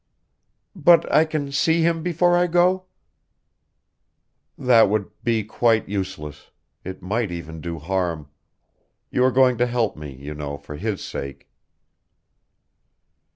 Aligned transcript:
"But 0.75 1.05
I 1.13 1.25
can 1.25 1.51
see 1.51 1.83
him 1.83 2.01
before 2.01 2.35
I 2.35 2.47
go?" 2.47 2.85
"That 4.57 4.89
would 4.89 5.11
be 5.23 5.43
quite 5.43 5.87
useless. 5.87 6.49
It 6.83 7.03
might 7.03 7.31
even 7.31 7.61
do 7.61 7.77
harm. 7.77 8.27
You 9.11 9.23
are 9.23 9.31
going 9.31 9.59
to 9.59 9.67
help 9.67 9.95
me, 9.95 10.11
you 10.15 10.33
know, 10.33 10.57
for 10.57 10.75
his 10.75 11.03
sake." 11.03 11.51